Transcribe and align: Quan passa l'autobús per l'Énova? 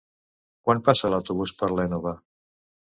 Quan 0.69 0.81
passa 0.89 1.13
l'autobús 1.15 1.55
per 1.63 1.73
l'Énova? 1.77 2.19